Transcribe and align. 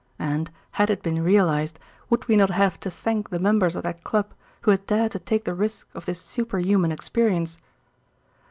And, 0.17 0.49
had 0.71 0.89
it 0.89 1.03
been 1.03 1.23
realized, 1.23 1.77
would 2.09 2.27
we 2.27 2.35
not 2.35 2.49
have 2.49 2.79
to 2.79 2.89
thank 2.89 3.29
the 3.29 3.37
members 3.37 3.75
of 3.75 3.83
that 3.83 4.03
club 4.03 4.33
who 4.61 4.71
had 4.71 4.87
dared 4.87 5.11
to 5.11 5.19
take 5.19 5.43
the 5.43 5.53
risk 5.53 5.87
of 5.93 6.05
this 6.07 6.19
super 6.19 6.57
human 6.57 6.91
experience? 6.91 7.59